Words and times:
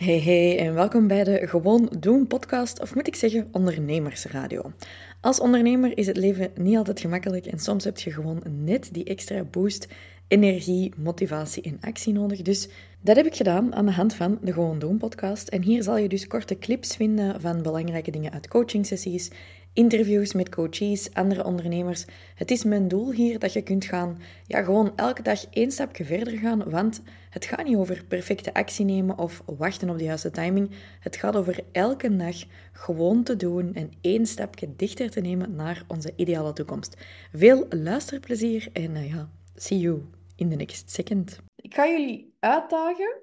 Hey 0.00 0.20
hey 0.20 0.58
en 0.58 0.74
welkom 0.74 1.06
bij 1.06 1.24
de 1.24 1.46
Gewoon 1.46 1.92
Doen 1.98 2.26
podcast, 2.26 2.80
of 2.80 2.94
moet 2.94 3.06
ik 3.06 3.14
zeggen 3.14 3.48
ondernemersradio. 3.52 4.72
Als 5.20 5.40
ondernemer 5.40 5.98
is 5.98 6.06
het 6.06 6.16
leven 6.16 6.50
niet 6.54 6.76
altijd 6.76 7.00
gemakkelijk 7.00 7.46
en 7.46 7.58
soms 7.58 7.84
heb 7.84 7.98
je 7.98 8.12
gewoon 8.12 8.42
net 8.64 8.88
die 8.92 9.04
extra 9.04 9.44
boost, 9.44 9.88
energie, 10.28 10.92
motivatie 10.96 11.62
en 11.62 11.78
actie 11.80 12.12
nodig. 12.12 12.42
Dus 12.42 12.68
dat 13.00 13.16
heb 13.16 13.26
ik 13.26 13.34
gedaan 13.34 13.74
aan 13.74 13.86
de 13.86 13.92
hand 13.92 14.14
van 14.14 14.38
de 14.42 14.52
Gewoon 14.52 14.78
Doen 14.78 14.98
podcast. 14.98 15.48
En 15.48 15.62
hier 15.62 15.82
zal 15.82 15.96
je 15.96 16.08
dus 16.08 16.26
korte 16.26 16.58
clips 16.58 16.96
vinden 16.96 17.40
van 17.40 17.62
belangrijke 17.62 18.10
dingen 18.10 18.32
uit 18.32 18.48
coachingsessies, 18.48 19.30
interviews 19.72 20.32
met 20.32 20.48
coaches, 20.48 21.14
andere 21.14 21.44
ondernemers. 21.44 22.04
Het 22.34 22.50
is 22.50 22.64
mijn 22.64 22.88
doel 22.88 23.12
hier 23.12 23.38
dat 23.38 23.52
je 23.52 23.62
kunt 23.62 23.84
gaan, 23.84 24.18
ja, 24.46 24.62
gewoon 24.62 24.92
elke 24.96 25.22
dag 25.22 25.46
één 25.50 25.70
stapje 25.70 26.04
verder 26.04 26.38
gaan, 26.38 26.70
want 26.70 27.02
het 27.30 27.44
gaat 27.44 27.64
niet 27.64 27.76
over 27.76 28.04
perfecte 28.08 28.54
actie 28.54 28.84
nemen 28.84 29.18
of 29.18 29.42
wachten 29.46 29.90
op 29.90 29.98
de 29.98 30.04
juiste 30.04 30.30
timing. 30.30 30.70
Het 31.00 31.16
gaat 31.16 31.36
over 31.36 31.60
elke 31.72 32.16
dag 32.16 32.36
gewoon 32.72 33.22
te 33.22 33.36
doen 33.36 33.74
en 33.74 33.90
één 34.00 34.26
stapje 34.26 34.76
dichter 34.76 35.10
te 35.10 35.20
nemen 35.20 35.54
naar 35.54 35.84
onze 35.88 36.12
ideale 36.16 36.52
toekomst. 36.52 36.96
Veel 37.32 37.66
luisterplezier 37.68 38.68
en 38.72 38.90
uh, 38.90 39.10
ja, 39.10 39.30
see 39.54 39.78
you 39.78 40.02
in 40.36 40.50
the 40.50 40.56
next 40.56 40.90
second. 40.90 41.40
Ik 41.56 41.74
ga 41.74 41.86
jullie 41.86 42.34
uitdagen 42.38 43.20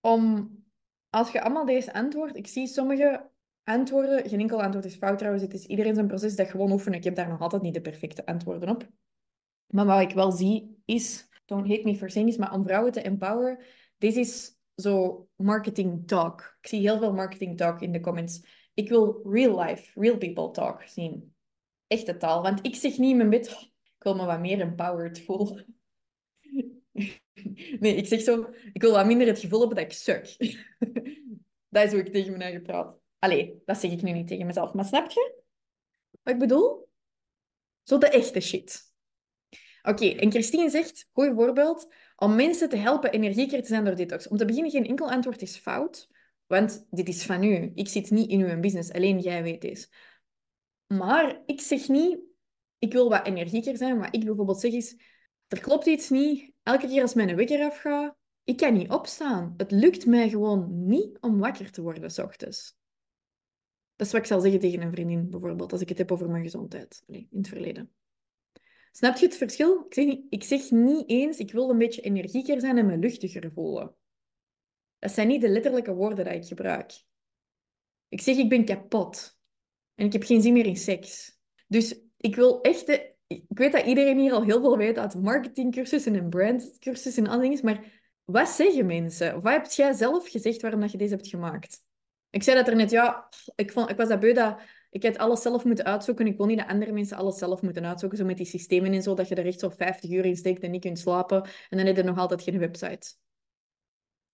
om, 0.00 0.50
als 1.10 1.30
je 1.30 1.42
allemaal 1.42 1.66
deze 1.66 1.92
antwoord, 1.92 2.36
ik 2.36 2.46
zie 2.46 2.66
sommige 2.66 3.32
antwoorden, 3.64 4.28
geen 4.28 4.40
enkel 4.40 4.62
antwoord 4.62 4.84
is 4.84 4.96
fout 4.96 5.18
trouwens, 5.18 5.44
het 5.44 5.54
is 5.54 5.66
iedereen 5.66 5.94
zijn 5.94 6.06
proces 6.06 6.36
dat 6.36 6.50
gewoon 6.50 6.72
oefenen. 6.72 6.98
Ik 6.98 7.04
heb 7.04 7.14
daar 7.14 7.28
nog 7.28 7.40
altijd 7.40 7.62
niet 7.62 7.74
de 7.74 7.80
perfecte 7.80 8.26
antwoorden 8.26 8.68
op. 8.68 8.88
Maar 9.66 9.86
wat 9.86 10.00
ik 10.00 10.10
wel 10.10 10.32
zie 10.32 10.82
is, 10.84 11.28
don't 11.44 11.68
hate 11.68 11.82
me 11.84 11.96
for 11.96 12.10
saying 12.10 12.30
this, 12.30 12.38
maar 12.38 12.52
om 12.52 12.64
vrouwen 12.64 12.92
te 12.92 13.02
empoweren, 13.02 13.64
dit 13.98 14.16
is 14.16 14.58
zo 14.76 15.28
marketing 15.36 16.06
talk. 16.06 16.56
Ik 16.60 16.68
zie 16.68 16.80
heel 16.80 16.98
veel 16.98 17.12
marketing 17.12 17.56
talk 17.56 17.80
in 17.80 17.92
de 17.92 18.00
comments. 18.00 18.46
Ik 18.74 18.88
wil 18.88 19.20
real 19.24 19.60
life, 19.60 20.00
real 20.00 20.16
people 20.16 20.50
talk 20.50 20.82
zien. 20.82 21.34
Echte 21.86 22.16
taal. 22.16 22.42
Want 22.42 22.66
ik 22.66 22.74
zeg 22.74 22.98
niet 22.98 23.10
in 23.10 23.16
mijn 23.16 23.30
bed, 23.30 23.52
oh, 23.54 23.62
ik 23.96 24.02
wil 24.02 24.14
me 24.14 24.24
wat 24.24 24.40
meer 24.40 24.60
empowered 24.60 25.20
voelen. 25.20 25.66
Nee, 27.80 27.94
ik 27.94 28.06
zeg 28.06 28.20
zo, 28.20 28.50
ik 28.72 28.80
wil 28.80 28.92
wat 28.92 29.06
minder 29.06 29.26
het 29.26 29.38
gevoel 29.38 29.58
hebben 29.58 29.76
dat 29.76 29.86
ik 29.86 29.92
suk. 29.92 30.36
Dat 31.68 31.84
is 31.84 31.90
hoe 31.90 32.00
ik 32.00 32.12
tegen 32.12 32.30
mijn 32.30 32.42
eigen 32.42 32.62
praat. 32.62 33.03
Allee, 33.24 33.62
dat 33.64 33.78
zeg 33.78 33.90
ik 33.90 34.02
nu 34.02 34.12
niet 34.12 34.26
tegen 34.26 34.46
mezelf, 34.46 34.72
maar 34.72 34.84
snap 34.84 35.10
je 35.10 35.42
wat 36.22 36.34
ik 36.34 36.40
bedoel? 36.40 36.88
Zo 37.82 37.98
de 37.98 38.08
echte 38.08 38.40
shit. 38.40 38.92
Oké, 39.82 40.06
en 40.06 40.30
Christine 40.30 40.70
zegt, 40.70 41.08
goeie 41.12 41.34
voorbeeld, 41.34 41.88
om 42.16 42.34
mensen 42.34 42.68
te 42.68 42.76
helpen 42.76 43.12
energieker 43.12 43.62
te 43.62 43.68
zijn 43.68 43.84
door 43.84 43.94
detox. 43.94 44.28
Om 44.28 44.36
te 44.36 44.44
beginnen, 44.44 44.70
geen 44.70 44.86
enkel 44.86 45.10
antwoord 45.10 45.42
is 45.42 45.56
fout, 45.56 46.08
want 46.46 46.86
dit 46.90 47.08
is 47.08 47.24
van 47.24 47.42
u. 47.42 47.72
Ik 47.74 47.88
zit 47.88 48.10
niet 48.10 48.30
in 48.30 48.40
uw 48.40 48.60
business, 48.60 48.92
alleen 48.92 49.18
jij 49.18 49.42
weet 49.42 49.60
deze. 49.60 49.88
Maar 50.86 51.42
ik 51.46 51.60
zeg 51.60 51.88
niet, 51.88 52.18
ik 52.78 52.92
wil 52.92 53.08
wat 53.08 53.26
energieker 53.26 53.76
zijn. 53.76 53.98
Wat 53.98 54.14
ik 54.14 54.24
bijvoorbeeld 54.24 54.60
zeg 54.60 54.72
is, 54.72 54.96
er 55.48 55.60
klopt 55.60 55.86
iets 55.86 56.10
niet. 56.10 56.52
Elke 56.62 56.86
keer 56.86 57.02
als 57.02 57.14
mijn 57.14 57.36
wekker 57.36 57.64
afgaat, 57.64 58.16
ik 58.44 58.56
kan 58.56 58.72
niet 58.72 58.90
opstaan. 58.90 59.54
Het 59.56 59.70
lukt 59.70 60.06
mij 60.06 60.28
gewoon 60.28 60.86
niet 60.86 61.18
om 61.20 61.38
wakker 61.38 61.70
te 61.70 61.82
worden 61.82 62.10
s 62.10 62.18
ochtends. 62.18 62.82
Dat 63.96 64.06
is 64.06 64.12
wat 64.12 64.20
ik 64.20 64.26
zal 64.26 64.40
zeggen 64.40 64.60
tegen 64.60 64.82
een 64.82 64.92
vriendin, 64.92 65.30
bijvoorbeeld, 65.30 65.72
als 65.72 65.80
ik 65.80 65.88
het 65.88 65.98
heb 65.98 66.12
over 66.12 66.30
mijn 66.30 66.42
gezondheid 66.42 67.02
in 67.06 67.28
het 67.30 67.48
verleden. 67.48 67.92
Snap 68.92 69.16
je 69.16 69.26
het 69.26 69.36
verschil? 69.36 69.86
Ik 70.28 70.44
zeg, 70.44 70.70
niet, 70.70 70.84
niet 70.84 71.08
eens, 71.10 71.38
ik 71.38 71.52
wil 71.52 71.70
een 71.70 71.78
beetje 71.78 72.00
energieker 72.00 72.60
zijn 72.60 72.78
en 72.78 72.86
me 72.86 72.96
luchtiger 72.96 73.52
voelen. 73.52 73.94
Dat 74.98 75.12
zijn 75.12 75.28
niet 75.28 75.40
de 75.40 75.48
letterlijke 75.48 75.94
woorden 75.94 76.24
die 76.24 76.34
ik 76.34 76.46
gebruik. 76.46 77.04
Ik 78.08 78.20
zeg, 78.20 78.36
ik 78.36 78.48
ben 78.48 78.64
kapot. 78.64 79.38
En 79.94 80.06
ik 80.06 80.12
heb 80.12 80.22
geen 80.22 80.42
zin 80.42 80.52
meer 80.52 80.66
in 80.66 80.76
seks. 80.76 81.38
Dus 81.66 82.00
ik 82.16 82.36
wil 82.36 82.60
echt... 82.60 82.86
De, 82.86 83.14
ik 83.26 83.44
weet 83.48 83.72
dat 83.72 83.86
iedereen 83.86 84.18
hier 84.18 84.32
al 84.32 84.44
heel 84.44 84.60
veel 84.60 84.76
weet 84.76 84.98
uit 84.98 85.14
marketingcursussen 85.14 86.14
en 86.14 86.28
brandcursussen 86.28 87.24
en 87.24 87.30
al 87.30 87.40
dingen, 87.40 87.64
maar 87.64 88.02
wat 88.24 88.48
zeggen 88.48 88.86
mensen? 88.86 89.40
Wat 89.40 89.52
heb 89.52 89.66
jij 89.66 89.92
zelf 89.92 90.28
gezegd 90.28 90.60
waarom 90.60 90.80
dat 90.80 90.92
je 90.92 90.98
deze 90.98 91.14
hebt 91.14 91.28
gemaakt? 91.28 91.83
Ik 92.34 92.42
zei 92.42 92.56
dat 92.56 92.68
er 92.68 92.76
net, 92.76 92.90
ja, 92.90 93.28
ik, 93.54 93.72
vond, 93.72 93.90
ik 93.90 93.96
was 93.96 94.08
dat 94.08 94.20
beu 94.20 94.32
dat 94.32 94.60
ik 94.90 95.02
het 95.02 95.18
alles 95.18 95.42
zelf 95.42 95.64
moeten 95.64 95.84
uitzoeken. 95.84 96.26
Ik 96.26 96.36
wil 96.36 96.46
niet 96.46 96.58
dat 96.58 96.68
andere 96.68 96.92
mensen 96.92 97.16
alles 97.16 97.38
zelf 97.38 97.62
moeten 97.62 97.84
uitzoeken, 97.84 98.18
zo 98.18 98.24
met 98.24 98.36
die 98.36 98.46
systemen 98.46 98.92
en 98.92 99.02
zo, 99.02 99.14
dat 99.14 99.28
je 99.28 99.34
er 99.34 99.46
echt 99.46 99.60
zo 99.60 99.68
50 99.68 100.10
uur 100.10 100.24
in 100.24 100.36
steekt 100.36 100.62
en 100.62 100.70
niet 100.70 100.80
kunt 100.80 100.98
slapen. 100.98 101.42
En 101.42 101.76
dan 101.76 101.86
heb 101.86 101.96
je 101.96 102.02
nog 102.02 102.18
altijd 102.18 102.42
geen 102.42 102.58
website. 102.58 103.14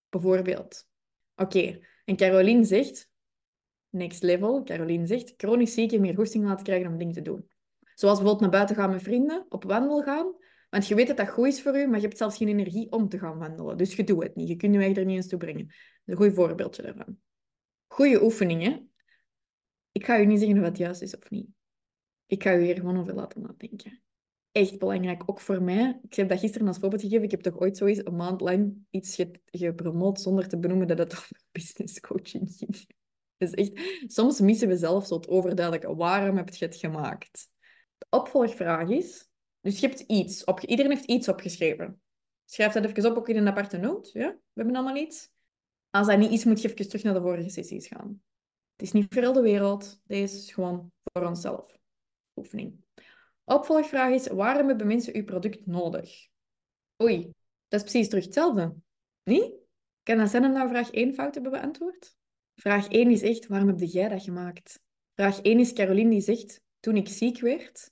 Bijvoorbeeld. 0.08 0.86
Oké, 1.36 1.78
en 2.04 2.16
Caroline 2.16 2.64
zegt, 2.64 3.10
next 3.88 4.22
level, 4.22 4.62
Caroline 4.62 5.06
zegt, 5.06 5.34
chronisch 5.36 5.74
zieke 5.74 5.98
meer 5.98 6.14
goesting 6.14 6.44
laten 6.44 6.64
krijgen 6.64 6.90
om 6.90 6.98
dingen 6.98 7.14
te 7.14 7.22
doen. 7.22 7.48
Zoals 7.94 8.18
bijvoorbeeld 8.18 8.40
naar 8.40 8.50
buiten 8.50 8.76
gaan 8.76 8.90
met 8.90 9.02
vrienden, 9.02 9.46
op 9.48 9.64
wandel 9.64 10.02
gaan. 10.02 10.34
Want 10.70 10.86
je 10.86 10.94
weet 10.94 11.06
dat 11.06 11.16
dat 11.16 11.28
goed 11.28 11.46
is 11.46 11.62
voor 11.62 11.78
je, 11.78 11.86
maar 11.86 12.00
je 12.00 12.06
hebt 12.06 12.18
zelfs 12.18 12.36
geen 12.36 12.48
energie 12.48 12.92
om 12.92 13.08
te 13.08 13.18
gaan 13.18 13.38
wandelen. 13.38 13.76
Dus 13.76 13.96
je 13.96 14.04
doet 14.04 14.22
het 14.22 14.34
niet. 14.34 14.48
Je 14.48 14.56
kunt 14.56 14.72
je 14.72 14.78
eigenlijk 14.78 15.08
er 15.08 15.14
niet 15.14 15.22
eens 15.22 15.30
toe 15.30 15.38
brengen. 15.38 15.74
Een 16.04 16.16
goed 16.16 16.34
voorbeeldje 16.34 16.82
daarvan 16.82 17.18
goede 17.92 18.22
oefeningen. 18.22 18.90
Ik 19.92 20.04
ga 20.04 20.20
u 20.20 20.26
niet 20.26 20.38
zeggen 20.38 20.58
of 20.58 20.64
het 20.64 20.76
juist 20.76 21.02
is 21.02 21.16
of 21.16 21.30
niet. 21.30 21.46
Ik 22.26 22.42
ga 22.42 22.54
u 22.54 22.62
hier 22.62 22.74
gewoon 22.74 22.98
over 22.98 23.14
laten 23.14 23.40
nadenken. 23.40 24.02
Echt 24.52 24.78
belangrijk, 24.78 25.22
ook 25.26 25.40
voor 25.40 25.62
mij. 25.62 26.00
Ik 26.02 26.14
heb 26.14 26.28
dat 26.28 26.38
gisteren 26.38 26.66
als 26.66 26.78
voorbeeld 26.78 27.02
gegeven. 27.02 27.24
Ik 27.24 27.30
heb 27.30 27.40
toch 27.40 27.60
ooit 27.60 27.76
zoiets 27.76 28.04
een 28.04 28.16
maand 28.16 28.40
lang 28.40 28.86
iets 28.90 29.22
gepromoot 29.44 30.20
zonder 30.20 30.48
te 30.48 30.58
benoemen 30.58 30.86
dat 30.86 30.98
het 30.98 31.12
over 31.18 31.42
business 31.52 32.00
coaching 32.00 32.54
ging. 32.56 32.86
Dus 33.36 33.50
echt, 33.50 33.80
soms 34.06 34.40
missen 34.40 34.68
we 34.68 34.76
zelf 34.76 35.06
zo 35.06 35.14
het 35.14 35.28
overduidelijke. 35.28 35.94
Waarom 35.94 36.36
heb 36.36 36.48
je 36.48 36.64
het 36.64 36.76
gemaakt? 36.76 37.48
De 37.98 38.06
opvolgvraag 38.10 38.88
is... 38.88 39.28
Dus 39.60 39.80
je 39.80 39.86
hebt 39.86 40.00
iets. 40.00 40.44
Op, 40.44 40.60
iedereen 40.60 40.90
heeft 40.90 41.04
iets 41.04 41.28
opgeschreven. 41.28 42.00
Schrijf 42.44 42.72
dat 42.72 42.84
even 42.84 43.10
op, 43.10 43.16
ook 43.16 43.28
in 43.28 43.36
een 43.36 43.48
aparte 43.48 43.76
noot. 43.76 44.10
Ja? 44.12 44.28
We 44.28 44.40
hebben 44.54 44.76
allemaal 44.76 45.02
iets. 45.02 45.30
Als 45.90 46.06
dat 46.06 46.18
niet 46.18 46.30
is, 46.30 46.44
moet 46.44 46.62
je 46.62 46.68
even 46.68 46.88
terug 46.88 47.02
naar 47.02 47.14
de 47.14 47.20
vorige 47.20 47.50
sessies 47.50 47.86
gaan. 47.86 48.22
Het 48.76 48.82
is 48.82 48.92
niet 48.92 49.06
voor 49.08 49.22
heel 49.22 49.32
de 49.32 49.40
wereld. 49.40 50.00
Deze 50.04 50.36
is 50.36 50.52
gewoon 50.52 50.92
voor 51.02 51.26
onszelf. 51.26 51.78
Oefening. 52.36 52.84
Opvolgvraag 53.44 54.12
is, 54.12 54.26
waarom 54.26 54.68
hebben 54.68 54.86
mensen 54.86 55.14
uw 55.14 55.24
product 55.24 55.66
nodig? 55.66 56.28
Oei, 57.02 57.32
dat 57.68 57.80
is 57.80 57.90
precies 57.90 58.08
terug 58.08 58.24
hetzelfde. 58.24 58.74
Niet? 59.22 59.52
Kan 60.02 60.18
dat 60.18 60.30
zijn 60.30 60.52
nou 60.52 60.68
vraag 60.68 60.90
1 60.90 61.14
fout 61.14 61.34
hebben 61.34 61.52
beantwoord? 61.52 62.16
Vraag 62.54 62.88
1 62.88 63.10
is 63.10 63.22
echt, 63.22 63.46
waarom 63.46 63.68
heb 63.68 63.80
jij 63.80 64.08
dat 64.08 64.22
gemaakt? 64.22 64.80
Vraag 65.14 65.40
1 65.40 65.58
is 65.58 65.72
Caroline 65.72 66.10
die 66.10 66.20
zegt, 66.20 66.62
toen 66.80 66.96
ik 66.96 67.08
ziek 67.08 67.40
werd, 67.40 67.90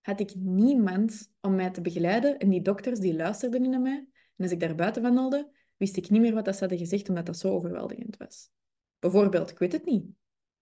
had 0.00 0.20
ik 0.20 0.34
niemand 0.34 1.30
om 1.40 1.54
mij 1.54 1.70
te 1.70 1.80
begeleiden 1.80 2.38
en 2.38 2.48
die 2.48 2.62
dokters 2.62 2.98
die 2.98 3.14
luisterden 3.14 3.70
naar 3.70 3.80
mij. 3.80 4.06
En 4.36 4.44
als 4.44 4.50
ik 4.50 4.60
daar 4.60 4.74
buiten 4.74 5.02
wandelde, 5.02 5.50
wist 5.80 5.96
ik 5.96 6.10
niet 6.10 6.20
meer 6.20 6.34
wat 6.34 6.44
dat 6.44 6.54
ze 6.54 6.60
hadden 6.60 6.78
gezegd, 6.78 7.08
omdat 7.08 7.26
dat 7.26 7.38
zo 7.38 7.50
overweldigend 7.50 8.16
was. 8.16 8.50
Bijvoorbeeld, 8.98 9.50
ik 9.50 9.58
weet 9.58 9.72
het 9.72 9.84
niet. 9.84 10.06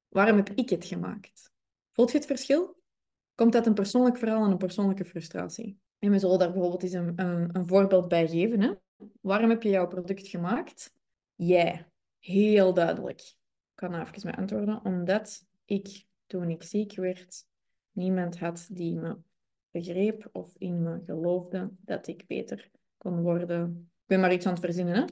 Waarom 0.09 0.37
heb 0.37 0.51
ik 0.51 0.71
het 0.71 0.85
gemaakt? 0.85 1.53
Voelt 1.91 2.11
je 2.11 2.17
het 2.17 2.27
verschil? 2.27 2.77
Komt 3.35 3.53
dat 3.53 3.67
een 3.67 3.75
persoonlijk 3.75 4.17
verhaal 4.17 4.45
en 4.45 4.51
een 4.51 4.57
persoonlijke 4.57 5.05
frustratie? 5.05 5.79
En 5.99 6.11
we 6.11 6.19
zullen 6.19 6.39
daar 6.39 6.53
bijvoorbeeld 6.53 6.83
eens 6.83 6.93
een, 6.93 7.13
een, 7.17 7.57
een 7.57 7.67
voorbeeld 7.67 8.09
bij 8.09 8.29
geven. 8.29 8.61
Hè? 8.61 8.73
Waarom 9.21 9.51
heb 9.51 9.63
je 9.63 9.69
jouw 9.69 9.87
product 9.87 10.29
gemaakt? 10.29 10.95
Jij. 11.35 11.87
Heel 12.19 12.75
duidelijk. 12.75 13.21
Ik 13.21 13.37
kan 13.75 13.95
er 13.95 14.01
even 14.01 14.21
mee 14.25 14.35
antwoorden. 14.37 14.85
Omdat 14.85 15.47
ik, 15.65 16.07
toen 16.27 16.51
ik 16.51 16.63
ziek 16.63 16.97
werd, 16.97 17.45
niemand 17.93 18.39
had 18.39 18.69
die 18.71 18.95
me 18.95 19.17
begreep 19.71 20.29
of 20.33 20.55
in 20.59 20.83
me 20.83 21.03
geloofde 21.07 21.71
dat 21.81 22.07
ik 22.07 22.27
beter 22.27 22.71
kon 22.97 23.23
worden 23.23 23.91
ben 24.09 24.21
maar 24.21 24.33
iets 24.33 24.47
aan 24.47 24.53
het 24.53 24.63
verzinnen, 24.65 24.95
hè? 24.95 25.05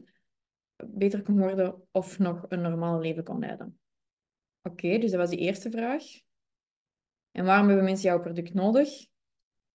beter 0.86 1.22
kon 1.22 1.38
worden 1.38 1.88
of 1.90 2.18
nog 2.18 2.44
een 2.48 2.60
normaal 2.60 3.00
leven 3.00 3.24
kon 3.24 3.38
leiden. 3.38 3.80
Oké, 4.62 4.98
dus 4.98 5.10
dat 5.10 5.20
was 5.20 5.30
die 5.30 5.38
eerste 5.38 5.70
vraag. 5.70 6.04
En 7.30 7.44
waarom 7.44 7.66
hebben 7.66 7.84
mensen 7.84 8.08
jouw 8.08 8.20
product 8.20 8.54
nodig? 8.54 9.06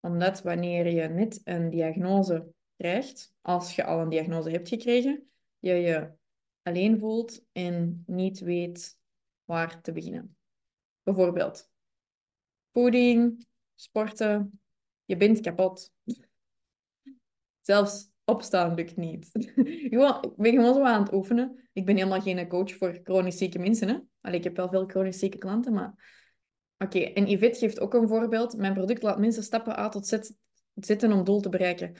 Omdat 0.00 0.42
wanneer 0.42 0.86
je 0.86 1.08
net 1.08 1.40
een 1.44 1.70
diagnose 1.70 2.52
krijgt, 2.76 3.34
als 3.40 3.74
je 3.74 3.84
al 3.84 4.00
een 4.00 4.08
diagnose 4.08 4.50
hebt 4.50 4.68
gekregen, 4.68 5.30
je 5.58 5.72
je 5.72 6.12
alleen 6.62 6.98
voelt 6.98 7.44
en 7.52 8.02
niet 8.06 8.40
weet 8.40 8.98
waar 9.44 9.80
te 9.80 9.92
beginnen. 9.92 10.36
Bijvoorbeeld 11.02 11.70
voeding, 12.72 13.46
sporten, 13.74 14.60
je 15.04 15.16
bent 15.16 15.40
kapot. 15.40 15.92
Zelfs 17.60 18.11
opstaan 18.32 18.74
lukt 18.74 18.96
niet. 18.96 19.28
ik 19.90 19.90
ben 20.36 20.52
gewoon 20.52 20.74
zo 20.74 20.82
aan 20.82 21.02
het 21.02 21.12
oefenen. 21.12 21.68
Ik 21.72 21.86
ben 21.86 21.96
helemaal 21.96 22.20
geen 22.20 22.48
coach 22.48 22.74
voor 22.74 23.00
chronisch 23.02 23.38
zieke 23.38 23.58
mensen. 23.58 23.88
Hè? 23.88 23.98
Allee, 24.20 24.38
ik 24.38 24.44
heb 24.44 24.56
wel 24.56 24.68
veel 24.68 24.86
chronisch 24.86 25.18
zieke 25.18 25.38
klanten, 25.38 25.72
maar... 25.72 26.20
Oké, 26.78 26.98
en 26.98 27.30
Yvette 27.30 27.58
geeft 27.58 27.80
ook 27.80 27.94
een 27.94 28.08
voorbeeld. 28.08 28.56
Mijn 28.56 28.74
product 28.74 29.02
laat 29.02 29.18
mensen 29.18 29.42
stappen 29.42 29.78
A 29.78 29.88
tot 29.88 30.06
Z 30.06 30.18
zetten 30.74 31.12
om 31.12 31.24
doel 31.24 31.40
te 31.40 31.48
bereiken. 31.48 31.94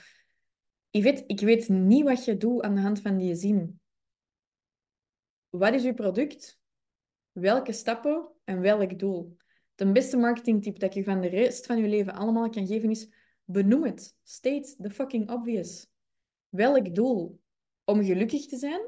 Yvette, 0.89 1.23
ik 1.27 1.39
weet 1.39 1.69
niet 1.69 2.03
wat 2.03 2.25
je 2.25 2.37
doet 2.37 2.61
aan 2.61 2.75
de 2.75 2.81
hand 2.81 3.01
van 3.01 3.17
die 3.17 3.35
zin. 3.35 3.79
wat 5.49 5.73
is 5.73 5.83
uw 5.83 5.93
product? 5.93 6.59
Welke 7.31 7.71
stappen 7.71 8.29
en 8.43 8.59
welk 8.59 8.99
doel? 8.99 9.37
De 9.75 9.91
beste 9.91 10.17
marketingtip 10.17 10.79
dat 10.79 10.93
je 10.93 11.03
van 11.03 11.21
de 11.21 11.27
rest 11.27 11.65
van 11.65 11.77
je 11.77 11.87
leven 11.87 12.13
allemaal 12.13 12.49
kan 12.49 12.67
geven 12.67 12.89
is: 12.89 13.07
benoem 13.43 13.83
het. 13.83 14.15
State 14.23 14.75
the 14.81 14.89
fucking 14.89 15.31
obvious. 15.31 15.87
Welk 16.53 16.95
doel? 16.95 17.41
Om 17.83 18.03
gelukkig 18.03 18.45
te 18.45 18.57
zijn? 18.57 18.81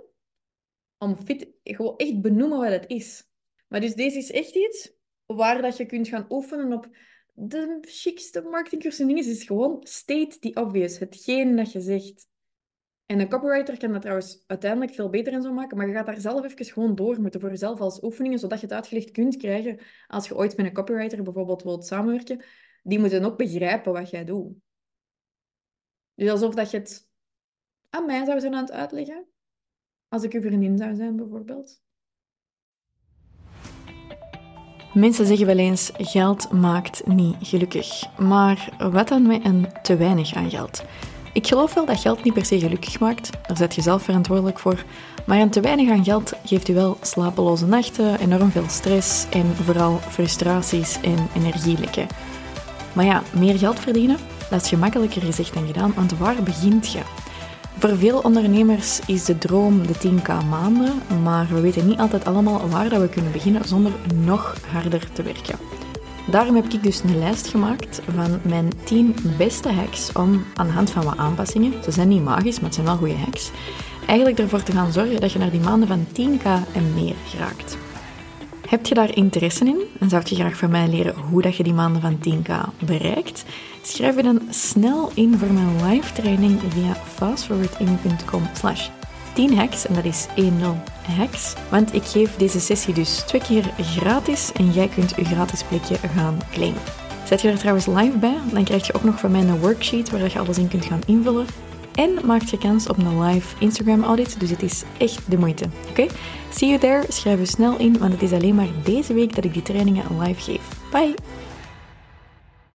Om 0.97 1.15
fit... 1.15 1.47
Gewoon 1.63 1.97
echt 1.97 2.21
benoemen 2.21 2.59
wat 2.59 2.71
het 2.71 2.87
is. 2.87 3.29
Maar 3.67 3.79
dus 3.81 3.95
deze 3.95 4.17
is 4.17 4.31
echt 4.31 4.55
iets 4.55 4.93
waar 5.25 5.61
dat 5.61 5.77
je 5.77 5.85
kunt 5.85 6.07
gaan 6.07 6.25
oefenen 6.29 6.73
op 6.73 6.89
de 7.33 7.77
chicste 7.81 8.41
marketingcursus 8.41 8.99
en 8.99 9.07
dingen. 9.07 9.25
is 9.25 9.43
gewoon 9.43 9.77
state 9.87 10.39
the 10.39 10.61
obvious. 10.61 10.99
Hetgeen 10.99 11.55
dat 11.55 11.71
je 11.71 11.81
zegt. 11.81 12.27
En 13.05 13.19
een 13.19 13.29
copywriter 13.29 13.77
kan 13.77 13.91
dat 13.91 14.01
trouwens 14.01 14.43
uiteindelijk 14.47 14.93
veel 14.93 15.09
beter 15.09 15.33
en 15.33 15.41
zo 15.41 15.53
maken, 15.53 15.77
maar 15.77 15.87
je 15.87 15.93
gaat 15.93 16.05
daar 16.05 16.21
zelf 16.21 16.45
even 16.45 16.65
gewoon 16.65 16.95
door 16.95 17.21
moeten 17.21 17.39
voor 17.39 17.49
jezelf 17.49 17.79
als 17.79 18.03
oefeningen, 18.03 18.39
zodat 18.39 18.59
je 18.59 18.65
het 18.65 18.75
uitgelegd 18.75 19.11
kunt 19.11 19.37
krijgen 19.37 19.79
als 20.07 20.27
je 20.27 20.35
ooit 20.35 20.57
met 20.57 20.65
een 20.65 20.73
copywriter 20.73 21.23
bijvoorbeeld 21.23 21.63
wilt 21.63 21.85
samenwerken. 21.85 22.43
Die 22.83 22.99
moeten 22.99 23.23
ook 23.23 23.37
begrijpen 23.37 23.93
wat 23.93 24.09
jij 24.09 24.25
doet. 24.25 24.53
Dus 26.15 26.29
alsof 26.29 26.55
dat 26.55 26.71
je 26.71 26.77
het 26.77 27.13
aan 27.95 28.05
mij 28.05 28.25
zou 28.25 28.39
zijn 28.39 28.53
aan 28.55 28.63
het 28.63 28.71
uitleggen. 28.71 29.25
Als 30.07 30.23
ik 30.23 30.33
uw 30.33 30.41
vriendin 30.41 30.77
zou 30.77 30.95
zijn, 30.95 31.15
bijvoorbeeld. 31.15 31.83
Mensen 34.93 35.25
zeggen 35.25 35.45
wel 35.45 35.57
eens: 35.57 35.91
geld 35.97 36.51
maakt 36.51 37.07
niet 37.07 37.35
gelukkig. 37.41 38.17
Maar 38.17 38.69
wat 38.91 39.07
dan 39.07 39.27
met 39.27 39.45
een 39.45 39.67
te 39.81 39.97
weinig 39.97 40.33
aan 40.33 40.49
geld? 40.49 40.83
Ik 41.33 41.47
geloof 41.47 41.73
wel 41.73 41.85
dat 41.85 41.99
geld 41.99 42.23
niet 42.23 42.33
per 42.33 42.45
se 42.45 42.59
gelukkig 42.59 42.99
maakt, 42.99 43.47
daar 43.47 43.57
zet 43.57 43.75
je 43.75 43.81
zelf 43.81 44.03
verantwoordelijk 44.03 44.59
voor. 44.59 44.83
Maar 45.25 45.39
een 45.39 45.49
te 45.49 45.61
weinig 45.61 45.89
aan 45.89 46.03
geld 46.03 46.33
geeft 46.45 46.67
u 46.67 46.73
wel 46.73 46.97
slapeloze 47.01 47.65
nachten, 47.65 48.19
enorm 48.19 48.51
veel 48.51 48.69
stress 48.69 49.29
en 49.29 49.45
vooral 49.45 49.97
frustraties 49.97 51.01
en 51.01 51.27
energielekken. 51.35 52.07
Maar 52.93 53.05
ja, 53.05 53.23
meer 53.33 53.57
geld 53.57 53.79
verdienen, 53.79 54.17
dat 54.49 54.61
is 54.61 54.69
gemakkelijker 54.69 55.21
gezegd 55.21 55.53
dan 55.53 55.67
gedaan, 55.67 55.93
want 55.93 56.17
waar 56.17 56.43
begint 56.43 56.91
je? 56.91 57.14
Voor 57.85 57.97
veel 57.97 58.19
ondernemers 58.19 58.99
is 59.07 59.25
de 59.25 59.37
droom 59.37 59.87
de 59.87 59.93
10k 59.93 60.47
maanden, 60.49 60.93
maar 61.23 61.47
we 61.51 61.59
weten 61.59 61.87
niet 61.87 61.99
altijd 61.99 62.25
allemaal 62.25 62.69
waar 62.69 63.01
we 63.01 63.09
kunnen 63.09 63.31
beginnen 63.31 63.67
zonder 63.67 63.91
nog 64.23 64.55
harder 64.71 65.11
te 65.13 65.23
werken. 65.23 65.59
Daarom 66.31 66.55
heb 66.55 66.65
ik 66.65 66.83
dus 66.83 67.01
een 67.03 67.19
lijst 67.19 67.47
gemaakt 67.47 68.01
van 68.15 68.39
mijn 68.41 68.71
10 68.83 69.15
beste 69.37 69.71
hacks 69.71 70.11
om 70.11 70.43
aan 70.55 70.67
de 70.67 70.73
hand 70.73 70.89
van 70.89 71.03
wat 71.03 71.17
aanpassingen, 71.17 71.83
ze 71.83 71.91
zijn 71.91 72.07
niet 72.07 72.23
magisch, 72.23 72.55
maar 72.55 72.65
het 72.65 72.73
zijn 72.73 72.85
wel 72.85 72.97
goede 72.97 73.17
hacks, 73.17 73.51
eigenlijk 74.07 74.39
ervoor 74.39 74.63
te 74.63 74.71
gaan 74.71 74.91
zorgen 74.91 75.19
dat 75.19 75.31
je 75.31 75.39
naar 75.39 75.51
die 75.51 75.59
maanden 75.59 75.87
van 75.87 76.05
10k 76.07 76.73
en 76.73 76.93
meer 76.93 77.15
geraakt. 77.25 77.77
Heb 78.67 78.85
je 78.85 78.95
daar 78.95 79.15
interesse 79.15 79.65
in 79.65 79.81
en 79.99 80.09
zou 80.09 80.23
je 80.25 80.35
graag 80.35 80.57
van 80.57 80.69
mij 80.69 80.87
leren 80.87 81.15
hoe 81.15 81.41
dat 81.41 81.55
je 81.55 81.63
die 81.63 81.73
maanden 81.73 82.01
van 82.01 82.17
10k 82.17 82.51
bereikt? 82.85 83.45
Schrijf 83.81 84.15
je 84.15 84.23
dan 84.23 84.41
snel 84.49 85.11
in 85.13 85.37
voor 85.37 85.51
mijn 85.51 85.85
live 85.85 86.13
training 86.13 86.59
via 86.69 86.93
fastforwarding.com 86.93 88.43
slash 88.53 88.89
10 89.33 89.57
hacks 89.57 89.87
en 89.87 89.93
dat 89.93 90.05
is 90.05 90.27
10 90.35 90.53
hacks. 91.17 91.53
Want 91.69 91.93
ik 91.93 92.03
geef 92.03 92.35
deze 92.35 92.59
sessie 92.59 92.93
dus 92.93 93.17
twee 93.17 93.41
keer 93.41 93.63
gratis 93.81 94.51
en 94.51 94.71
jij 94.71 94.87
kunt 94.87 95.13
je 95.15 95.25
gratis 95.25 95.63
plekje 95.63 95.95
gaan 96.15 96.37
claimen. 96.51 96.81
Zet 97.25 97.41
je 97.41 97.49
er 97.49 97.57
trouwens 97.57 97.85
live 97.85 98.17
bij, 98.17 98.37
dan 98.51 98.63
krijg 98.63 98.87
je 98.87 98.93
ook 98.93 99.03
nog 99.03 99.19
van 99.19 99.31
mij 99.31 99.41
een 99.41 99.59
worksheet 99.59 100.09
waar 100.09 100.31
je 100.31 100.39
alles 100.39 100.57
in 100.57 100.67
kunt 100.67 100.85
gaan 100.85 101.01
invullen. 101.05 101.45
En 101.95 102.25
maakt 102.25 102.49
je 102.49 102.57
kans 102.57 102.87
op 102.89 102.97
een 102.97 103.21
live 103.21 103.55
Instagram 103.59 104.03
audit, 104.03 104.39
dus 104.39 104.49
het 104.49 104.61
is 104.61 104.83
echt 104.97 105.21
de 105.29 105.37
moeite. 105.37 105.65
Oké? 105.89 106.05
See 106.49 106.67
you 106.67 106.79
there, 106.79 107.03
schrijf 107.07 107.39
je 107.39 107.45
snel 107.45 107.77
in, 107.77 107.97
want 107.97 108.11
het 108.11 108.21
is 108.21 108.31
alleen 108.31 108.55
maar 108.55 108.67
deze 108.83 109.13
week 109.13 109.35
dat 109.35 109.43
ik 109.43 109.53
die 109.53 109.61
trainingen 109.61 110.19
live 110.19 110.41
geef. 110.41 110.61
Bye! 110.91 111.13